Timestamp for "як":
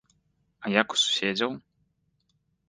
0.75-0.95